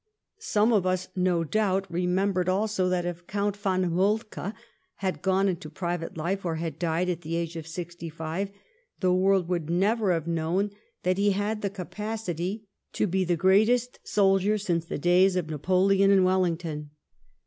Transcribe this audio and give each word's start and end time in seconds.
Some 0.39 0.73
of 0.73 0.87
us, 0.87 1.09
no 1.15 1.43
doubt, 1.43 1.85
re 1.87 2.07
GLADSTONE 2.07 2.29
IN 2.29 2.33
RETIREMENT 2.33 2.33
315 2.47 2.49
membered 2.49 2.49
also 2.49 2.89
that 2.89 3.05
if 3.07 3.27
Count 3.27 3.55
von 3.55 3.91
Moltke 3.93 4.53
had 4.95 5.21
gone 5.21 5.47
into 5.47 5.69
private 5.69 6.17
life 6.17 6.43
or 6.43 6.55
had 6.55 6.79
died 6.79 7.07
at 7.07 7.21
the 7.21 7.35
age 7.35 7.55
of 7.55 7.67
sixty 7.67 8.09
five, 8.09 8.49
the 8.99 9.13
world 9.13 9.47
would 9.47 9.69
never 9.69 10.11
have 10.11 10.25
known 10.25 10.71
that 11.03 11.19
he 11.19 11.33
had 11.33 11.61
the 11.61 11.69
capacity 11.69 12.65
to 12.93 13.05
be 13.05 13.23
the 13.23 13.37
greatest 13.37 13.99
soldier 14.03 14.57
since 14.57 14.85
the 14.85 14.97
days 14.97 15.35
of 15.35 15.51
Napoleon 15.51 16.09
and 16.09 16.25
Wellington. 16.25 16.89